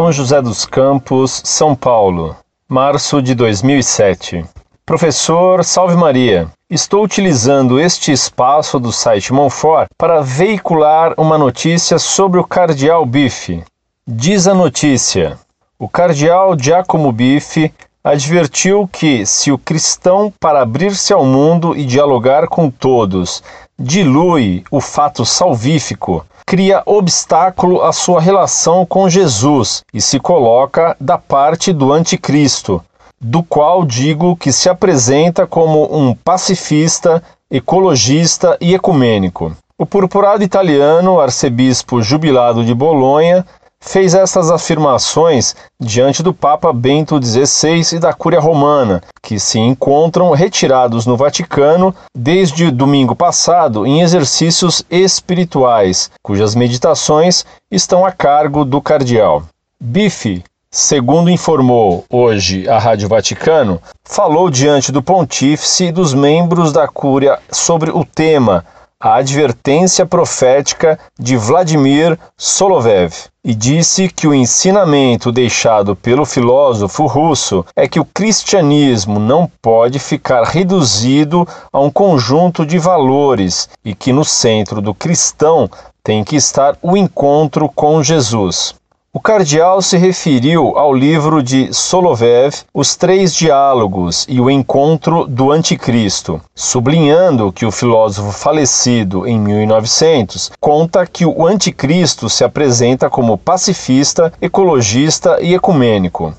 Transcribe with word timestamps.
São 0.00 0.10
José 0.10 0.40
dos 0.40 0.64
Campos, 0.64 1.42
São 1.44 1.74
Paulo, 1.74 2.34
março 2.66 3.20
de 3.20 3.34
2007. 3.34 4.46
Professor, 4.86 5.62
salve 5.62 5.94
Maria. 5.94 6.48
Estou 6.70 7.04
utilizando 7.04 7.78
este 7.78 8.10
espaço 8.10 8.80
do 8.80 8.92
site 8.92 9.30
Monfort 9.30 9.88
para 9.98 10.22
veicular 10.22 11.12
uma 11.18 11.36
notícia 11.36 11.98
sobre 11.98 12.40
o 12.40 12.44
cardeal 12.44 13.04
Bife. 13.04 13.62
Diz 14.08 14.48
a 14.48 14.54
notícia: 14.54 15.38
o 15.78 15.86
cardeal 15.86 16.58
Giacomo 16.58 17.12
Bife 17.12 17.70
advertiu 18.02 18.88
que, 18.90 19.26
se 19.26 19.52
o 19.52 19.58
cristão, 19.58 20.32
para 20.40 20.62
abrir-se 20.62 21.12
ao 21.12 21.26
mundo 21.26 21.76
e 21.76 21.84
dialogar 21.84 22.48
com 22.48 22.70
todos, 22.70 23.42
dilui 23.78 24.64
o 24.70 24.80
fato 24.80 25.26
salvífico, 25.26 26.24
cria 26.46 26.82
obstáculo 26.84 27.82
à 27.82 27.92
sua 27.92 28.20
relação 28.20 28.84
com 28.86 29.08
Jesus 29.08 29.82
e 29.92 30.00
se 30.00 30.18
coloca 30.18 30.96
da 31.00 31.16
parte 31.16 31.72
do 31.72 31.92
anticristo, 31.92 32.82
do 33.20 33.42
qual 33.42 33.84
digo 33.84 34.36
que 34.36 34.52
se 34.52 34.68
apresenta 34.68 35.46
como 35.46 35.96
um 35.96 36.14
pacifista, 36.14 37.22
ecologista 37.50 38.56
e 38.60 38.74
ecumênico. 38.74 39.54
O 39.78 39.86
purpurado 39.86 40.42
italiano, 40.42 41.20
arcebispo 41.20 42.02
jubilado 42.02 42.64
de 42.64 42.74
Bolonha, 42.74 43.46
fez 43.82 44.14
estas 44.14 44.50
afirmações 44.50 45.56
diante 45.80 46.22
do 46.22 46.32
Papa 46.32 46.72
Bento 46.72 47.20
XVI 47.20 47.96
e 47.96 47.98
da 47.98 48.12
Cúria 48.12 48.38
Romana, 48.38 49.02
que 49.22 49.40
se 49.40 49.58
encontram 49.58 50.30
retirados 50.32 51.06
no 51.06 51.16
Vaticano 51.16 51.94
desde 52.14 52.70
domingo 52.70 53.16
passado 53.16 53.86
em 53.86 54.02
exercícios 54.02 54.84
espirituais, 54.90 56.10
cujas 56.22 56.54
meditações 56.54 57.44
estão 57.70 58.04
a 58.04 58.12
cargo 58.12 58.64
do 58.64 58.80
cardeal. 58.80 59.44
Bife, 59.80 60.44
segundo 60.70 61.30
informou 61.30 62.04
hoje 62.10 62.68
a 62.68 62.78
Rádio 62.78 63.08
Vaticano, 63.08 63.80
falou 64.04 64.50
diante 64.50 64.92
do 64.92 65.02
pontífice 65.02 65.86
e 65.86 65.92
dos 65.92 66.12
membros 66.12 66.72
da 66.72 66.86
Cúria 66.86 67.38
sobre 67.50 67.90
o 67.90 68.04
tema 68.04 68.64
a 69.02 69.14
advertência 69.14 70.04
profética 70.04 70.98
de 71.18 71.34
Vladimir 71.34 72.18
Solovev 72.36 73.14
e 73.42 73.54
disse 73.54 74.10
que 74.10 74.26
o 74.26 74.34
ensinamento 74.34 75.32
deixado 75.32 75.96
pelo 75.96 76.26
filósofo 76.26 77.06
russo 77.06 77.64
é 77.74 77.88
que 77.88 77.98
o 77.98 78.04
cristianismo 78.04 79.18
não 79.18 79.50
pode 79.62 79.98
ficar 79.98 80.42
reduzido 80.44 81.48
a 81.72 81.80
um 81.80 81.90
conjunto 81.90 82.66
de 82.66 82.78
valores 82.78 83.70
e 83.82 83.94
que 83.94 84.12
no 84.12 84.22
centro 84.22 84.82
do 84.82 84.92
cristão 84.92 85.70
tem 86.04 86.22
que 86.22 86.36
estar 86.36 86.76
o 86.82 86.94
encontro 86.94 87.70
com 87.74 88.02
Jesus. 88.02 88.74
O 89.12 89.18
cardeal 89.18 89.82
se 89.82 89.96
referiu 89.96 90.78
ao 90.78 90.94
livro 90.94 91.42
de 91.42 91.74
Solovev, 91.74 92.54
Os 92.72 92.94
Três 92.94 93.34
Diálogos 93.34 94.24
e 94.28 94.40
o 94.40 94.48
Encontro 94.48 95.26
do 95.26 95.50
Anticristo, 95.50 96.40
sublinhando 96.54 97.50
que 97.50 97.66
o 97.66 97.72
filósofo 97.72 98.30
falecido 98.30 99.26
em 99.26 99.36
1900 99.36 100.52
conta 100.60 101.04
que 101.04 101.26
o 101.26 101.44
Anticristo 101.44 102.30
se 102.30 102.44
apresenta 102.44 103.10
como 103.10 103.36
pacifista, 103.36 104.32
ecologista 104.40 105.38
e 105.42 105.54
ecumênico. 105.54 106.32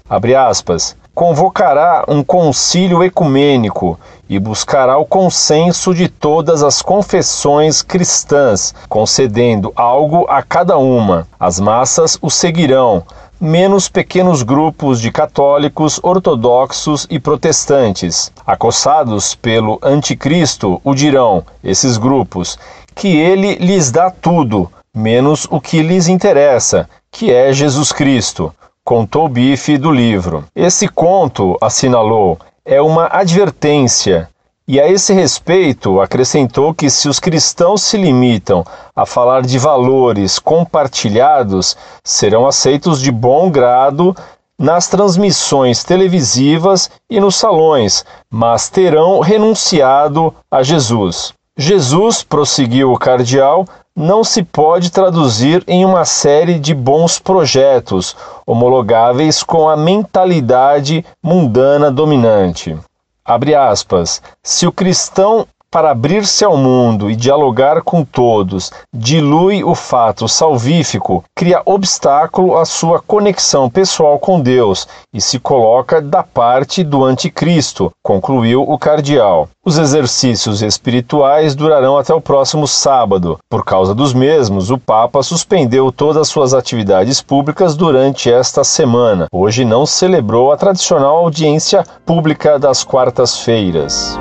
Convocará 1.13 2.05
um 2.07 2.23
concílio 2.23 3.03
ecumênico 3.03 3.99
e 4.29 4.39
buscará 4.39 4.97
o 4.97 5.05
consenso 5.05 5.93
de 5.93 6.07
todas 6.07 6.63
as 6.63 6.81
confessões 6.81 7.81
cristãs, 7.81 8.73
concedendo 8.87 9.73
algo 9.75 10.25
a 10.29 10.41
cada 10.41 10.77
uma. 10.77 11.27
As 11.37 11.59
massas 11.59 12.17
o 12.21 12.29
seguirão, 12.29 13.03
menos 13.41 13.89
pequenos 13.89 14.41
grupos 14.41 15.01
de 15.01 15.11
católicos, 15.11 15.99
ortodoxos 16.01 17.05
e 17.09 17.19
protestantes. 17.19 18.31
Acossados 18.47 19.35
pelo 19.35 19.79
anticristo, 19.83 20.79
o 20.81 20.95
dirão, 20.95 21.43
esses 21.61 21.97
grupos, 21.97 22.57
que 22.95 23.17
ele 23.17 23.55
lhes 23.55 23.91
dá 23.91 24.09
tudo, 24.09 24.71
menos 24.95 25.45
o 25.51 25.59
que 25.59 25.81
lhes 25.81 26.07
interessa, 26.07 26.89
que 27.11 27.33
é 27.33 27.51
Jesus 27.51 27.91
Cristo 27.91 28.53
contou 28.83 29.29
Bife 29.29 29.77
do 29.77 29.91
livro. 29.91 30.45
Esse 30.55 30.87
conto, 30.87 31.57
assinalou, 31.61 32.37
é 32.65 32.81
uma 32.81 33.07
advertência. 33.11 34.29
E 34.67 34.79
a 34.79 34.87
esse 34.87 35.13
respeito, 35.13 35.99
acrescentou 35.99 36.73
que 36.73 36.89
se 36.89 37.09
os 37.09 37.19
cristãos 37.19 37.81
se 37.81 37.97
limitam 37.97 38.63
a 38.95 39.05
falar 39.05 39.41
de 39.41 39.57
valores 39.59 40.39
compartilhados, 40.39 41.75
serão 42.03 42.47
aceitos 42.47 43.01
de 43.01 43.11
bom 43.11 43.49
grado 43.49 44.15
nas 44.57 44.87
transmissões 44.87 45.83
televisivas 45.83 46.89
e 47.09 47.19
nos 47.19 47.35
salões, 47.35 48.05
mas 48.29 48.69
terão 48.69 49.19
renunciado 49.19 50.33
a 50.49 50.61
Jesus. 50.61 51.33
Jesus, 51.57 52.23
prosseguiu 52.23 52.93
o 52.93 52.97
cardeal, 52.97 53.65
não 53.95 54.23
se 54.23 54.41
pode 54.43 54.91
traduzir 54.91 55.63
em 55.67 55.85
uma 55.85 56.05
série 56.05 56.59
de 56.59 56.73
bons 56.73 57.19
projetos 57.19 58.15
homologáveis 58.45 59.43
com 59.43 59.67
a 59.67 59.75
mentalidade 59.75 61.05
mundana 61.21 61.91
dominante. 61.91 62.77
Abre 63.23 63.53
aspas. 63.53 64.21
Se 64.41 64.65
o 64.65 64.71
cristão 64.71 65.45
para 65.71 65.91
abrir-se 65.91 66.43
ao 66.43 66.57
mundo 66.57 67.09
e 67.09 67.15
dialogar 67.15 67.81
com 67.81 68.03
todos, 68.03 68.71
dilui 68.93 69.63
o 69.63 69.73
fato 69.73 70.27
salvífico, 70.27 71.23
cria 71.33 71.61
obstáculo 71.65 72.57
à 72.57 72.65
sua 72.65 72.99
conexão 72.99 73.69
pessoal 73.69 74.19
com 74.19 74.41
Deus 74.41 74.85
e 75.13 75.21
se 75.21 75.39
coloca 75.39 76.01
da 76.01 76.21
parte 76.21 76.83
do 76.83 77.05
anticristo, 77.05 77.89
concluiu 78.03 78.61
o 78.63 78.77
cardeal. 78.77 79.47
Os 79.63 79.77
exercícios 79.77 80.61
espirituais 80.61 81.55
durarão 81.55 81.97
até 81.97 82.13
o 82.13 82.19
próximo 82.19 82.67
sábado. 82.67 83.37
Por 83.49 83.63
causa 83.63 83.95
dos 83.95 84.11
mesmos, 84.11 84.71
o 84.71 84.77
Papa 84.77 85.23
suspendeu 85.23 85.91
todas 85.91 86.27
suas 86.27 86.53
atividades 86.53 87.21
públicas 87.21 87.75
durante 87.75 88.29
esta 88.29 88.63
semana. 88.63 89.27
Hoje 89.31 89.63
não 89.63 89.85
celebrou 89.85 90.51
a 90.51 90.57
tradicional 90.57 91.17
audiência 91.17 91.83
pública 92.05 92.57
das 92.59 92.83
quartas-feiras. 92.83 94.19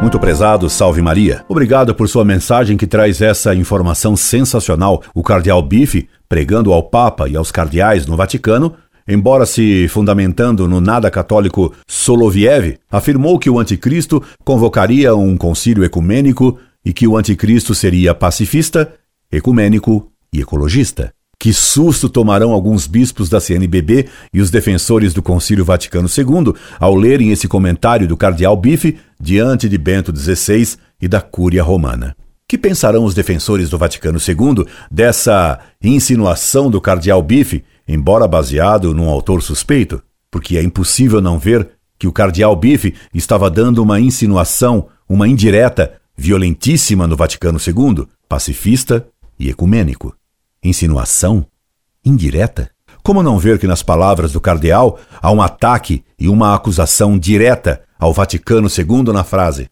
Muito 0.00 0.20
prezado, 0.20 0.70
salve 0.70 1.02
Maria. 1.02 1.44
Obrigado 1.48 1.92
por 1.92 2.08
sua 2.08 2.24
mensagem 2.24 2.76
que 2.76 2.86
traz 2.86 3.20
essa 3.20 3.52
informação 3.52 4.16
sensacional. 4.16 5.02
O 5.12 5.24
cardeal 5.24 5.60
Bife, 5.60 6.08
pregando 6.28 6.72
ao 6.72 6.84
Papa 6.84 7.28
e 7.28 7.36
aos 7.36 7.50
cardeais 7.50 8.06
no 8.06 8.16
Vaticano, 8.16 8.74
embora 9.08 9.44
se 9.44 9.88
fundamentando 9.88 10.68
no 10.68 10.80
nada 10.80 11.10
católico 11.10 11.74
Soloviev, 11.86 12.78
afirmou 12.88 13.40
que 13.40 13.50
o 13.50 13.58
anticristo 13.58 14.22
convocaria 14.44 15.16
um 15.16 15.36
concílio 15.36 15.84
ecumênico 15.84 16.58
e 16.84 16.92
que 16.92 17.08
o 17.08 17.16
anticristo 17.16 17.74
seria 17.74 18.14
pacifista, 18.14 18.94
ecumênico 19.32 20.12
e 20.32 20.40
ecologista. 20.40 21.12
Que 21.40 21.52
susto 21.52 22.08
tomarão 22.08 22.52
alguns 22.52 22.86
bispos 22.86 23.28
da 23.28 23.40
CNBB 23.40 24.08
e 24.32 24.40
os 24.40 24.50
defensores 24.50 25.14
do 25.14 25.22
Concílio 25.22 25.64
Vaticano 25.64 26.08
II 26.08 26.52
ao 26.80 26.96
lerem 26.96 27.30
esse 27.30 27.46
comentário 27.46 28.08
do 28.08 28.16
cardeal 28.16 28.56
Bife 28.56 28.98
diante 29.20 29.68
de 29.68 29.76
Bento 29.76 30.14
XVI 30.16 30.76
e 31.00 31.08
da 31.08 31.20
Cúria 31.20 31.62
Romana. 31.62 32.16
Que 32.46 32.56
pensarão 32.56 33.04
os 33.04 33.14
defensores 33.14 33.68
do 33.68 33.76
Vaticano 33.76 34.18
II 34.18 34.64
dessa 34.90 35.58
insinuação 35.82 36.70
do 36.70 36.80
cardeal 36.80 37.22
Bife, 37.22 37.62
embora 37.86 38.26
baseado 38.26 38.94
num 38.94 39.08
autor 39.08 39.42
suspeito? 39.42 40.02
Porque 40.30 40.56
é 40.56 40.62
impossível 40.62 41.20
não 41.20 41.38
ver 41.38 41.68
que 41.98 42.06
o 42.06 42.12
cardeal 42.12 42.56
Bife 42.56 42.94
estava 43.12 43.50
dando 43.50 43.82
uma 43.82 44.00
insinuação, 44.00 44.88
uma 45.08 45.28
indireta 45.28 45.94
violentíssima 46.16 47.06
no 47.06 47.16
Vaticano 47.16 47.58
II, 47.58 48.06
pacifista 48.28 49.06
e 49.38 49.50
ecumênico. 49.50 50.14
Insinuação? 50.62 51.44
Indireta? 52.04 52.70
Como 53.02 53.22
não 53.22 53.38
ver 53.38 53.58
que 53.58 53.66
nas 53.66 53.82
palavras 53.82 54.32
do 54.32 54.40
cardeal 54.40 54.98
há 55.20 55.30
um 55.30 55.40
ataque 55.40 56.04
e 56.18 56.28
uma 56.28 56.54
acusação 56.54 57.18
direta 57.18 57.82
ao 57.98 58.12
Vaticano 58.12 58.68
II 58.68 59.12
na 59.12 59.24
frase: 59.24 59.68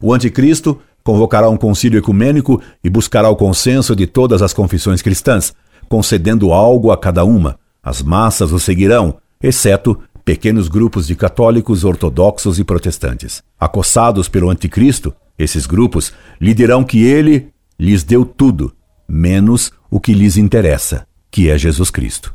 O 0.00 0.12
anticristo 0.12 0.78
convocará 1.02 1.48
um 1.50 1.56
concílio 1.56 1.98
ecumênico 1.98 2.62
e 2.82 2.88
buscará 2.88 3.28
o 3.28 3.36
consenso 3.36 3.94
de 3.94 4.06
todas 4.06 4.40
as 4.40 4.52
confissões 4.52 5.02
cristãs, 5.02 5.54
concedendo 5.88 6.52
algo 6.52 6.90
a 6.90 6.96
cada 6.96 7.24
uma. 7.24 7.58
As 7.82 8.00
massas 8.00 8.52
o 8.52 8.58
seguirão, 8.58 9.16
exceto 9.42 10.00
pequenos 10.24 10.68
grupos 10.68 11.06
de 11.06 11.14
católicos, 11.14 11.84
ortodoxos 11.84 12.58
e 12.58 12.64
protestantes. 12.64 13.42
Acossados 13.60 14.28
pelo 14.28 14.48
anticristo, 14.48 15.14
esses 15.38 15.66
grupos 15.66 16.12
lhe 16.40 16.54
dirão 16.54 16.82
que 16.82 17.04
ele 17.04 17.48
lhes 17.78 18.02
deu 18.02 18.24
tudo, 18.24 18.72
menos 19.06 19.70
o 19.90 20.00
que 20.00 20.14
lhes 20.14 20.36
interessa, 20.36 21.06
que 21.30 21.50
é 21.50 21.58
Jesus 21.58 21.90
Cristo. 21.90 22.34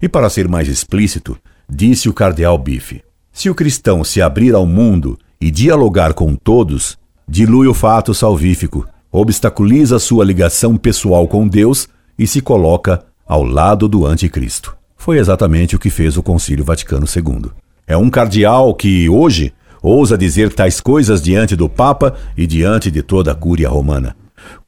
E 0.00 0.08
para 0.08 0.30
ser 0.30 0.48
mais 0.48 0.68
explícito, 0.68 1.36
disse 1.68 2.08
o 2.08 2.14
cardeal 2.14 2.56
Bife: 2.56 3.02
se 3.38 3.48
o 3.48 3.54
cristão 3.54 4.02
se 4.02 4.20
abrir 4.20 4.52
ao 4.52 4.66
mundo 4.66 5.16
e 5.40 5.48
dialogar 5.48 6.12
com 6.12 6.34
todos, 6.34 6.98
dilui 7.28 7.68
o 7.68 7.72
fato 7.72 8.12
salvífico, 8.12 8.84
obstaculiza 9.12 10.00
sua 10.00 10.24
ligação 10.24 10.76
pessoal 10.76 11.28
com 11.28 11.46
Deus 11.46 11.88
e 12.18 12.26
se 12.26 12.40
coloca 12.40 13.00
ao 13.24 13.44
lado 13.44 13.86
do 13.86 14.04
anticristo. 14.04 14.76
Foi 14.96 15.18
exatamente 15.18 15.76
o 15.76 15.78
que 15.78 15.88
fez 15.88 16.16
o 16.16 16.22
Concílio 16.22 16.64
Vaticano 16.64 17.06
II. 17.06 17.52
É 17.86 17.96
um 17.96 18.10
cardeal 18.10 18.74
que, 18.74 19.08
hoje, 19.08 19.52
ousa 19.80 20.18
dizer 20.18 20.52
tais 20.52 20.80
coisas 20.80 21.22
diante 21.22 21.54
do 21.54 21.68
Papa 21.68 22.16
e 22.36 22.44
diante 22.44 22.90
de 22.90 23.04
toda 23.04 23.30
a 23.30 23.36
Cúria 23.36 23.68
Romana. 23.68 24.16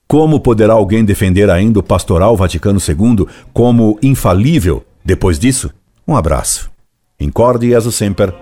Como 0.06 0.38
poderá 0.38 0.74
alguém 0.74 1.04
defender 1.04 1.50
ainda 1.50 1.80
o 1.80 1.82
Pastoral 1.82 2.36
Vaticano 2.36 2.78
II 2.78 3.26
como 3.52 3.98
infalível 4.00 4.84
depois 5.04 5.40
disso? 5.40 5.72
Um 6.06 6.14
abraço. 6.14 6.70
Incorde 7.18 7.68
Jesus 7.68 7.96
Semper, 7.96 8.32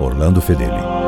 Orlando 0.00 0.40
Fedeli. 0.40 1.03